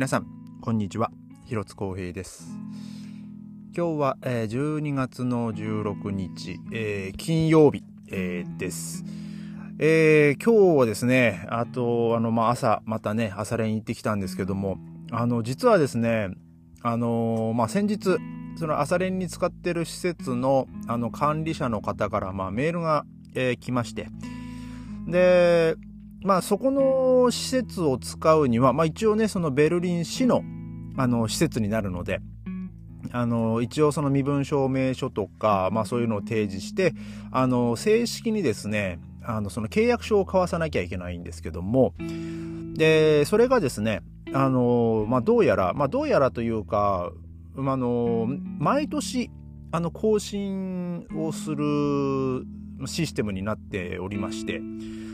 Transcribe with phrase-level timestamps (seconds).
[0.00, 0.26] 皆さん
[0.62, 1.10] こんにちは。
[1.44, 2.48] 広津光平です。
[3.76, 9.04] 今日は、えー、12月の16日、えー、金曜日、えー、です。
[9.78, 14.78] えー、今日はですねあとあの、まあ、朝またね朝練行ってきたんですけども
[15.10, 16.30] あの実はですね
[16.80, 18.16] あのまあ、先日
[18.56, 23.04] その朝練に使ってる施設のあの管理者の方から、まあ、メールが、
[23.34, 24.08] えー、来まして。
[25.06, 25.76] で
[26.22, 30.42] まあそこの施設を使うには、まあ一応ね、そのベルリン市の
[30.96, 32.20] あの施設になるので、
[33.12, 36.94] あの、一応その身分証明書とか、まあそういうのを提示して、
[37.30, 41.94] あの、正式にですね、あの、その契約書を交わさなきゃいけないんですけども、
[42.74, 47.12] で、それがですね、あの、まあどうやら、まあどうやらというか、
[47.56, 49.30] あの、毎年、
[49.72, 52.46] あの、更新をする
[52.86, 54.60] システムになっておりまして、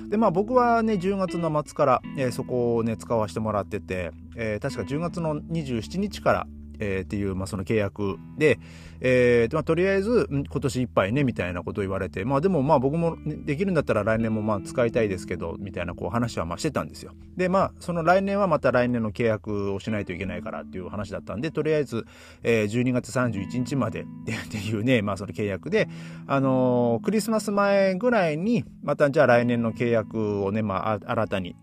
[0.09, 6.47] でまあ僕はね10月の末から、えー、そこをね使わせてもらってて、えー、確か10月の27日から
[6.79, 8.59] えー、っていう、まあ、その契約で、
[9.01, 17.13] えーまあ、とりあえず今年いっぱいねみたいなことを言われてまあでもまあ僕もできるんだったら来年もまあ使いたいですけどみたいなこう話はまあしてたんですよ。
[17.37, 22.07] でまあその来年はまた来年の契約をしないといけないからっていう話だったんでとりあえず、
[22.43, 24.07] えー、12月31日まで っ
[24.51, 25.89] ていうねまあその契約で
[26.27, 31.57] あのー、クリスマス前ぐらいにまたじゃあ来年の契約をねまあ新たに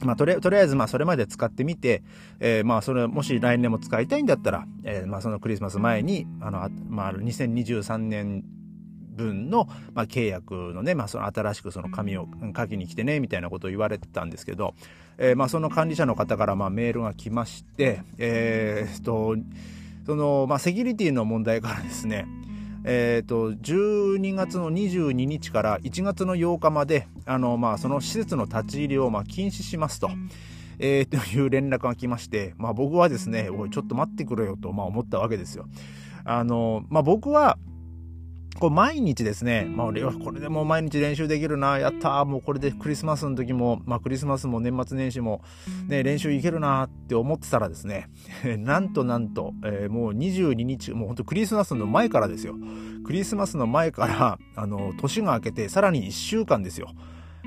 [0.00, 2.02] まあ、とりあえず、まあ、それまで使ってみて、
[2.40, 8.44] えー、まあ、それ、もし来年も使いたいんだったら、えー、まあ、そのクリスマス前に、あの、まあ、2023年
[9.14, 14.74] 分の、まあ、契約のね、まあ、その新しくその紙を書きに来てね、みたいなことを言われてたんですけど、
[15.16, 19.36] えー、まあ、その管理者の方から、まあ、メールが来まして、えー、と、
[20.06, 22.26] その、まあ、セキュリティの問題からですね、
[22.84, 30.10] えーと、12月の22日から1月の8日まであの、まあ、その施設の立ち入りをまあ禁止しますと。
[30.78, 35.66] えー、 という連絡が来まして、まあ、僕はですね、おい、ちょっと待ってくれよと、まあ、思ったわけですよ。
[36.24, 37.58] あの、まあ、僕は、
[38.58, 45.42] こう毎日ですね、まあ、俺はこれでもう毎日練習できるな、やったー、もうこれでクリスマスの時も、まあ、クリスマスも年末年始も、
[45.88, 48.08] ね、練習いけるなって思ってたらですね、
[48.58, 52.54] なんとなんと、えー、もう22日、もう本当クリスマスの前からですよ。
[53.04, 56.92] クリスマスの前から、あの、年が明けて、さらに1週間ですよ。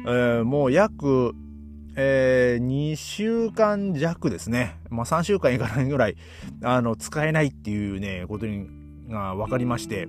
[0.05, 1.33] えー、もう約、
[1.95, 4.77] えー、2週間弱ですね。
[4.89, 6.15] まあ、3週間いかないぐらい、
[6.61, 8.67] あの、使えないっていうね、ことに、
[9.09, 10.07] が分かりまして、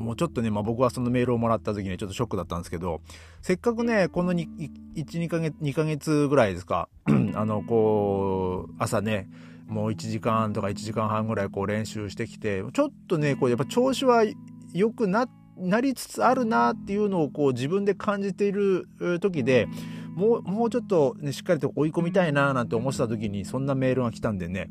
[0.00, 3.00] もうちょっとね、まあ、僕はそのメールをもらった時にちょっとショックだったんですけど、
[3.42, 4.48] せっかくね、この1、
[4.94, 6.88] 2ヶ月、2ヶ月ぐらいですか、
[7.34, 9.28] あの、こう、朝ね、
[9.68, 14.24] もう1時間とか1時間半ぐらいこう練習してきて、ちょっとね、こうやっぱ調子は
[14.72, 18.88] 良くな、なりつつあるなっていうのをこう自分で感じている
[19.20, 19.68] 時で、
[20.14, 24.70] もう、もうちょっとね、しっかりと追い込みたいななんて思ってた時にそんなメールが来たんでね、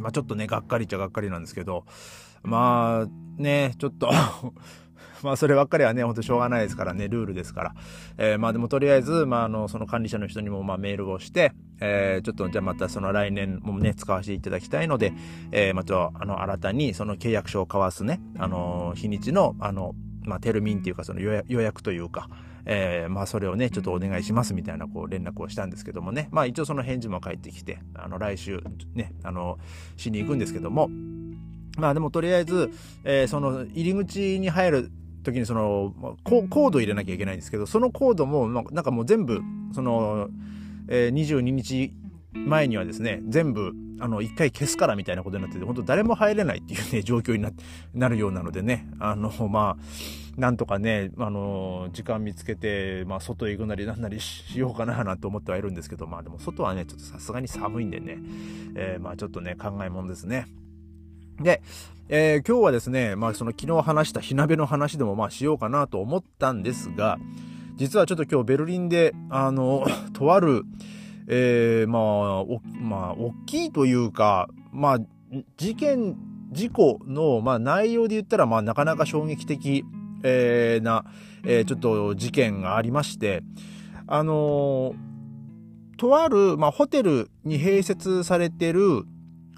[0.00, 1.84] まあちょっとね、がっかりっちゃがっかりなんですけど、
[2.42, 4.10] まあ、ね、ちょっと
[5.22, 7.74] まあそればっかりはね、ほんとしょうがないですからね、ルールですから。
[8.18, 15.12] えー、まあでもとりあえず、まああの、その管理者の人にもまあメールをして、えー、ちょっとじゃあまたその来年もね、使わせていただきたいので、
[15.50, 19.94] えー、また、あの、新たにその契約書を交わすね、あの、日にちの、あの、
[20.24, 22.28] まあ、テルミンっていうか、その予約というか、
[22.66, 28.62] えー、まあ、それをね、ちょっとお願いしますみたいな、こう、連絡をしたんですけどもね、まあ、一応その返事も返ってきて、あの、来週、
[28.94, 29.58] ね、あの、
[29.96, 30.90] しに行くんですけども、
[31.78, 32.70] まあでもとりあえず、
[33.04, 34.90] えー、その入り口に入る
[35.22, 35.94] 時にその
[36.24, 39.40] コード入れなきゃいけないんですけどそのコードもまなんかもう全部
[39.72, 40.28] その、
[40.88, 41.92] えー、22日
[42.32, 47.50] 前にはですね全部あの一回消すからみたいなことになってて本当誰も入れないっていうね状況にな
[47.94, 58.18] なるようなのでねあのまあなんとかねあの時間見つけて、まあ、外へ行くなりなんなりしようかななんて思ってはいるんですけどまあでも外はねちょっとさすがに寒いんでね、
[58.76, 60.46] えー、まあちょっとね考えもんですね。
[61.40, 61.62] で、
[62.08, 67.18] えー、今日はですね、まあその昨日話した火鍋の話でもまあしようかなと思ったんですが、
[67.76, 70.64] 実はちょっと今日ベルリンで、あの、 とある、
[71.28, 74.98] えー、まあ、お、まあ、大きいというか、まあ、
[75.56, 76.16] 事件、
[76.50, 79.84] 事故の、まあ内容で言ったら、まあなかなか衝撃的、
[80.22, 81.04] えー、な、
[81.44, 83.42] えー、ちょっと事件がありまして、
[84.06, 84.94] あの
[85.98, 89.04] とある、まあホテルに併設されてる、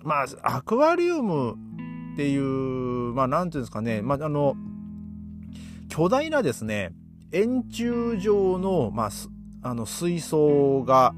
[0.02, 1.54] まあ、アクアリウム
[2.12, 4.56] っていう、まあ、なんていうんですかね、まあ、あの、
[5.88, 6.92] 巨大なですね、
[7.32, 9.10] 円柱状の、まあ、
[9.62, 11.14] あの、水槽が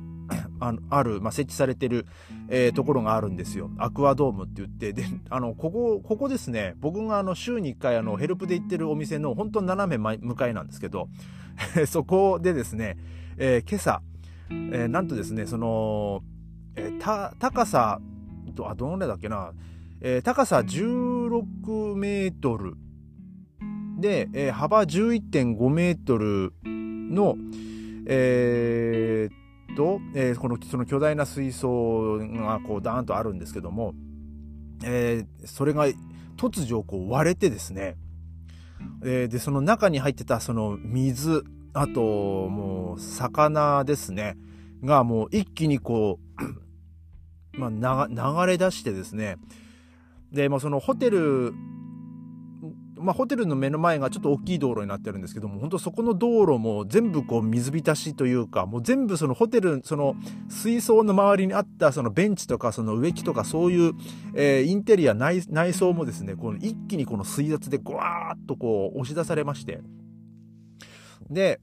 [0.90, 2.06] ある、まあ、設置されてる、
[2.48, 3.70] えー、ところがあるんですよ。
[3.78, 11.08] アクアドームって言って、で、あの、ここ、ここですね、僕があの、週に1回あの、ヘルプで行ってるお店の、本当斜め向かいなんですけど、
[11.86, 12.96] そこでですね、
[13.36, 14.02] えー、今朝、
[14.50, 16.22] えー、なんとですね、その、
[16.76, 18.00] えー、た高さ
[18.54, 19.52] どあどのぐらいだっけな、
[20.04, 22.74] えー、高さ16メートル。
[24.00, 27.36] で、えー、幅11.5メートルの、
[28.06, 33.94] えー、と、えー、このその巨大な水槽がこうダーンとあるんですけども、
[34.84, 35.86] えー、それが
[36.36, 37.96] 突如こう割れてですね、
[39.04, 41.44] えー、でその中に入ってたその水
[41.74, 44.36] あともう魚ですね
[44.82, 46.62] がもう一気にこう
[47.54, 49.36] まあ、流れ出してですね
[50.32, 51.54] で、まあ、そのホテル
[53.02, 60.14] まあ、ホテルの目の前がちょっと大きい道路になってるんですけども、本当そこの道路も全部こう水浸しというか、もう全部そのホテル、その
[60.48, 63.92] 水槽の周りにあったそのベンチとかその植木とかそういう、
[64.34, 69.80] えー、インテリア内、内装もですね、この一気にこの水圧でぐわーっとこう押し出されまして、
[71.32, 71.60] で、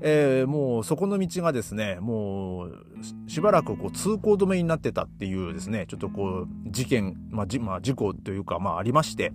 [0.00, 2.86] えー、もうそこの道がですね、もう
[3.26, 9.32] しばらくこう通行止めになってたっていうですね、ちょっとこう事件、まあ、じまあ、事故というか、まあありまして、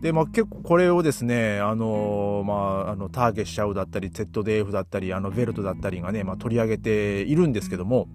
[0.00, 8.08] で、まあ、結構これをですね、あのまあ、あの、ターゲッシャウだったり、ZDF だったり、あの、ベルトだったりがね、まあ、取り上げているんですけども、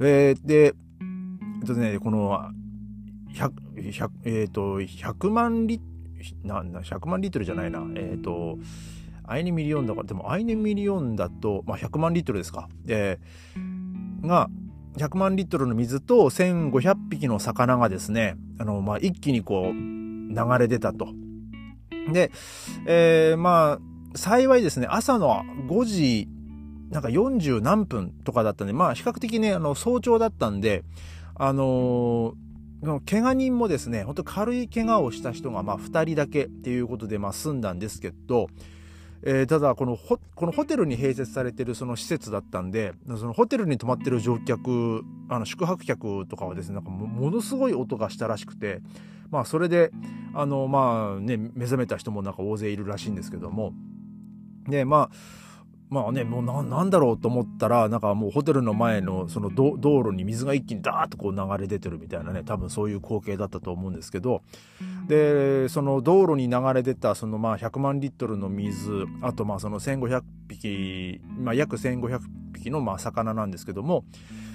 [0.00, 0.74] えー、で、
[1.60, 2.50] えっとね、この、
[3.32, 5.80] 100、100えっ、ー、と、100万リ
[6.42, 8.58] な、100万リットルじゃないな、えっ、ー、と、
[9.26, 12.68] 1 million だから、でも1 million だと、まあ、100万リットルですか。
[12.86, 14.48] えー、が、
[14.96, 21.08] 100万リットルの水と1500匹の魚がですね、あの、まあ、一気にこう、流れ出たと。
[22.12, 22.30] で、
[22.86, 26.28] えー、まあ、幸いですね、朝の5時、
[26.90, 30.84] なんか40何分とかだったんで、まあ比較的ね、あの、早朝だったんで、
[31.34, 38.48] あのー、怪我人もですね、本当軽い怪我をした人がまあ2人だけっていうことでまあ済んだんですけど、
[39.26, 48.82] えー、ただこのホこのホテルに併設されてるその施設だったんでそのホテルに泊まってる乗客あの宿泊客とかはですねなんかものすごい音がしたらしくて
[49.30, 49.90] まあそれで
[50.34, 53.72] あのまあね目覚めた人もなんか大勢いるらしいんですけども。
[54.68, 55.16] でまあ
[55.90, 64.42] まあね、もうななんだろうと思ったら、なんかもうホテルの前のその道路に水が一気にダーッとこう流れ出てるみたいなね、多分そういう光景だったと思うんですけど、
[65.06, 72.20] で、その道路に流れ出たそのまあ100万リットルの水、あとまあその1500匹、まあ約1500
[72.54, 74.04] 匹のまあ魚なんですけども、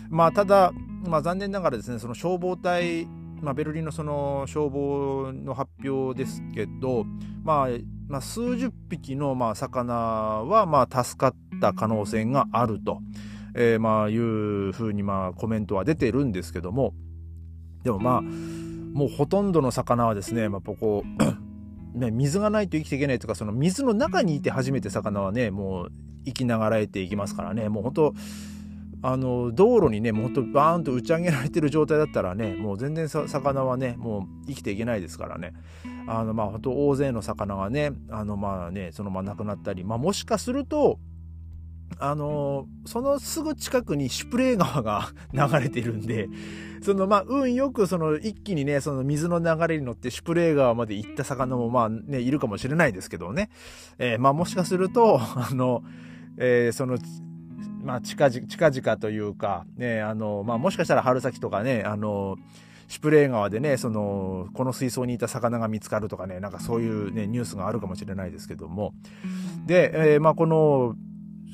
[0.10, 0.72] まあただ、
[1.08, 3.08] まあ残念ながらですね、その消防隊
[3.42, 7.06] まあ、ベルリンのその消防の発表ですけど、
[7.44, 7.68] まあ、
[8.10, 13.02] まあ、数十匹のまあ魚はまあ助かった可能性があると、
[13.56, 16.94] えー、まあいうふうにまあコメントは出てるんですけども
[17.84, 21.04] でもまあもうほとんどの魚はですね、まあ、ここ
[21.94, 25.92] ね、水がないと生きていけないとかその水の中にいて初めて魚はねもう
[26.26, 28.14] 生きながらえていきますからねもう本当
[29.02, 35.54] あの道路にねもっとバーンと打ち上げられてる状態だったらねもう全然魚はねもう生きていけないですからね。
[36.08, 41.00] あのまあ本当大勢の魚がねあのまあねそのまま亡くなったり、まあ、もしかすると
[42.00, 46.30] あのそのすぐ近くにシュプレー川が 流れてるんで
[46.82, 53.50] そのまあ運よくその一気にねその水の流れに乗ってシュプレー川まで行った魚もまあねいるかもしれないですけどね、
[53.98, 55.84] えー、まあもしかするとあの、
[56.38, 56.98] えー、その
[57.90, 62.38] まあ、近々、近々というか、ね、あの、まあ、もしかしたら春先とかね、あの、
[62.88, 68.94] シュプレー川でね、その、この水槽にいた魚が見つかるとかね、なんかそういうね、ニュースがあるかもしれないですけども。
[69.66, 70.94] で、えー、まあ、この、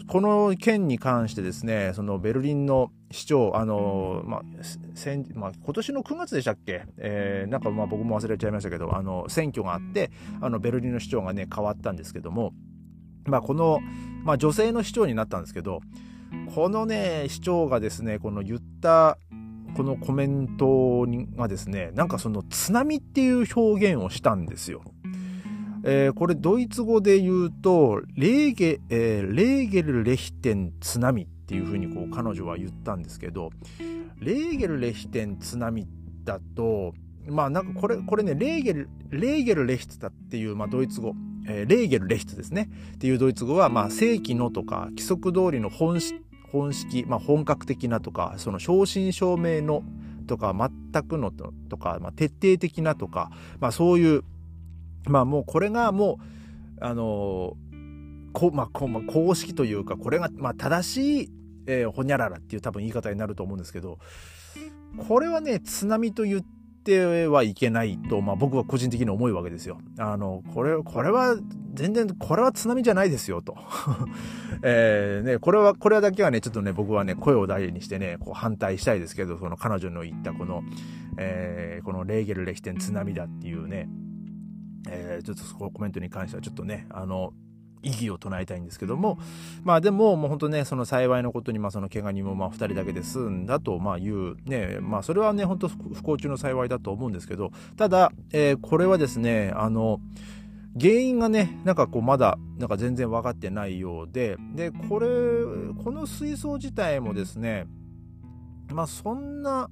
[0.08, 4.42] この件に関してですね、そのベルリンの市長、あの、まあ、
[4.94, 10.12] 先まあ、今年の9月でしたっけ、えー、なんかまあ僕も忘れちゃいましたけど、あの、選挙があって、
[10.42, 12.52] あの、ベルリンの市長がね、変わったんですけども、
[13.24, 13.80] まあ、この、
[14.26, 15.80] まあ、女性の市長になったんですけど、
[16.54, 19.18] このね、市長がですね、この言った
[19.76, 24.82] このコメントがですね、なんかその津波っていう表現をしたんですよ。
[25.84, 33.52] えー、これドイツ語で言うと、レーゲ、えー、レーゲルレヒテン津波っていうふうにこう彼女は言ったんですけど、
[34.20, 35.86] レーゲルレヒテン津波
[36.24, 36.94] だと、
[37.28, 41.14] まあなんかこれ、これね、レーゲル、レーゲルレヒツだっていう、まあドイツ語、
[41.48, 42.70] えー、レーゲルレヒツですね。
[42.96, 46.16] っていうドイツ語は、まあ正規のとか規則通りの本質
[46.52, 49.84] 本式、まあ、本格的なとか、その正真正銘の
[50.28, 54.24] とか、全くのとか、まあ、徹底的なとか、まあ、そういう、
[55.08, 56.20] まあ、もうこれがも
[56.80, 57.56] う、あの
[58.34, 61.32] こまあこまあ、公式というか、これが、まあ、正しい、
[61.68, 63.98] えー、ほにゃららっていう多分言い方になると思うんですけど、
[65.08, 66.55] これはね、津波と言って
[66.86, 69.80] ってはいけないと、まあ僕は個人的に思うわけですよ。
[69.98, 71.36] あの、これ、これは、
[71.74, 73.58] 全然、これは津波じゃないですよ、と。
[74.62, 80.62] えー、ね、これは、これだけはね、ちょっとね、僕はね、声を大にしてね、こう反対したいですけど、その彼女の言ったこの、
[81.18, 83.90] えー、このレーゲル歴典津波だっていうね、
[84.88, 87.34] えー、ちょっとそこコメントに関してはちょっとね、あの、
[87.86, 89.20] 意義を唱えたいんですけども、
[89.64, 100.02] まあでも、もう本当ね、その幸いのことに、まあその怪我人もまあ2人だけで済んだと、まあいう、ね、まあそれはね、本当不幸中の幸いだと思うんですけど、ただ、えー、これはですね、あの、
[100.80, 105.08] 原因がね、なんかこうまだ、なんか全然分かってないようで、で、これ、
[105.84, 107.66] この水槽自体もですね、
[108.74, 109.70] まあそんな、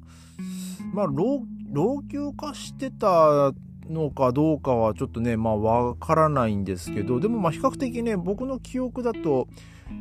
[0.94, 1.42] まあ老、
[1.72, 3.52] 老朽化してた
[3.90, 9.48] のかどうかはちょっとね、まあわからないんですけど、でもまあ比較的ね、僕の記憶だと、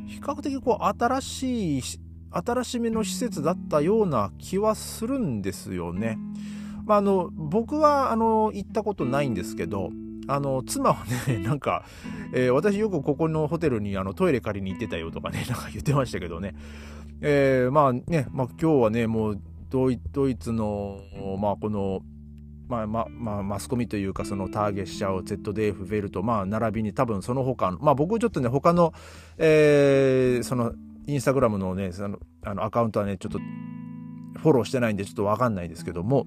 [0.06, 1.82] 比較的こう新しい、
[2.30, 6.18] 新しめの施設だったような気はするんですよね。
[6.84, 9.90] まあ、あの、僕はあの、行ったことないんですけど、
[10.28, 11.84] あの、妻はね、 なんか、
[12.32, 16.54] えー、私よくここのホテルにあのトイレ借りに行ってたよとかね、 なんか言ってましたけどね。
[17.20, 19.98] えー、まあね、まあ今日はね、もうドイ
[20.36, 21.00] ツの、
[21.40, 22.02] まあこの、
[22.68, 23.06] まあま
[23.38, 28.94] あ、マスコミというかそのターゲッシャー ZDF ベルトまあ並びに多分その他のまあ僕ちょっとね他の、
[29.38, 30.72] えー、その
[31.06, 33.38] インスタグラムのねそのあのアカウントはねちょっと
[34.40, 36.26] フォローしてないんでちょっとわかんないですけども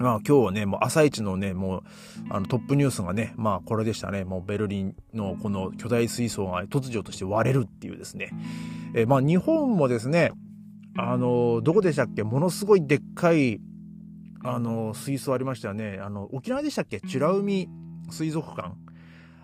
[0.00, 1.82] まあ今日はね、もう朝一のね、もう
[2.30, 4.24] あのトップニュースがね、まあこれでしたね。
[4.24, 8.30] もうベルリンのこの巨大水槽が突如として割れるっていうですね。
[8.94, 10.30] えー、まあ日本もですね、
[10.96, 12.22] あの、どこでしたっけ？
[12.22, 13.60] ものすごいでっかい
[14.44, 15.98] あの、水槽ありましたよね。
[16.02, 17.00] あの、沖縄でしたっけ？
[17.04, 17.68] 美ら海
[18.10, 18.72] 水族館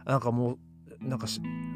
[0.06, 0.58] なんかも
[1.02, 1.26] う、なんか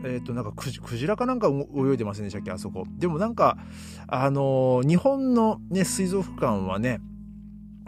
[0.04, 2.50] えっ、ー、と、なんかクジクジラかなんか泳いでませんでしたっけ？
[2.50, 2.84] あそこ。
[2.98, 3.58] でもなんか、
[4.06, 7.00] あの日本のね、水族館はね、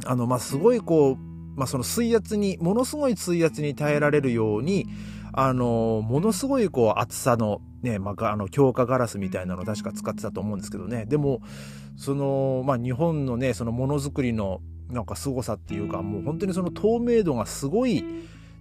[0.06, 1.16] あの、まあ、すごいこう、
[1.56, 4.86] まあ、その水圧に、ものすごい水圧に耐えられるように、
[5.32, 11.06] あの、ものすごいこう厚さのね、まあ、あの強化ガラスみたいなのを確か使ってたと思うんですけどね。
[11.06, 11.40] でも、
[11.96, 14.60] その、まあ、日本のね、そのものづくりの
[14.90, 18.04] なんか凄さっていうかもう本当にその透明度がすごい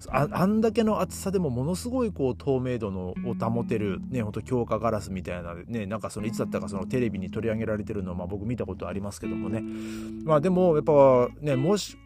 [0.08, 9.62] ああんだけの厚さでもものすごいこう透明度のを保てるねほんと強化ガラスみたいなねなんかそのいつだったかそのテレビに取り上げられてるのをまあ僕見たことありますけどもね。
[10.24, 11.98] まあでもやっぱねもし、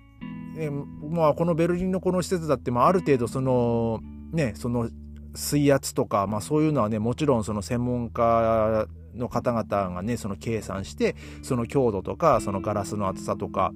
[0.56, 4.00] ね、まあこのベルリンのこの施設だってまあある程度その
[4.32, 4.90] ねその
[5.36, 13.72] 水圧とかまあそういうのはねもちろんその専門家の方々がねその計算してその強度とかそのガラスの厚さとか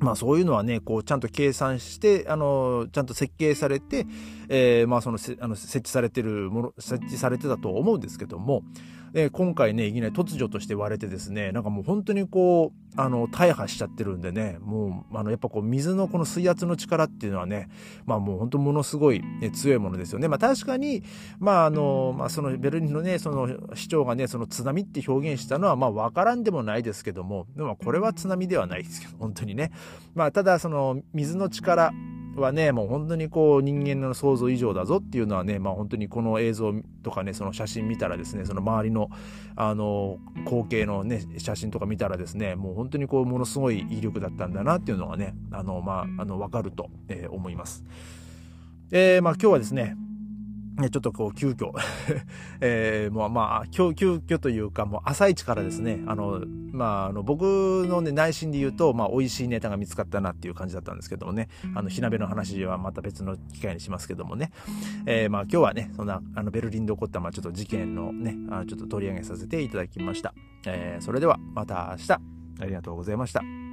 [0.00, 4.06] まあそういうのはね、こうちゃんと計算して、あの、ちゃんと設計されて、
[4.48, 8.62] えー、まあそのあの設置されてるもの、設置されてたと思うんですけども、
[9.14, 17.68] えー、今回ね、いきなり突如として割れてですね、なんかもう本当にこう、あの、大破しちゃってるんでね、もう、あの、やっぱこう、水のこの水圧の力っていうのはね、
[18.06, 20.28] まあもう本当ものすごい、ね、強いものですよね。
[20.28, 21.02] まあ確かに、
[21.38, 29.72] まああの、まあそのベルリンのね、その市長がね、その津波って表現したのは、まあわからんでもないですけども、でもこれは津波ではないですけど、本当にね。
[30.14, 31.92] まあただその水の力、
[32.36, 36.72] はね、もう本当にこう人間の想像以上だぞっていうのはね、まあ本当にこの映像
[37.02, 39.10] とかね、その写真見たらですね、その周りの
[39.56, 47.84] あの光景のね、写真とか見たらですね、もう本当にこうものすごい威力だったんだなっていうのがね、あの、まあ、あの、わかると、えー、思います。
[48.92, 49.96] えー、まあ今日はですね
[50.80, 51.72] ね、ちょっとこう急遽。
[52.60, 64.52] えー、もうまあ急急遽というかもう朝一からですねあのまああの僕のね内心で言うとまあ美味しいネタが見つかったなっていう感じだったんですけどもねあの火鍋の話はまた別の機会にしますけどもね、
[65.06, 70.34] えー、まあ今日はねそんなあのベルリンで起こったまあちょっと事件のねあのちょっと取り上げさせていただきました、
[70.66, 72.40] えー、それではまた明日。
[72.60, 73.69] ありがとうございました。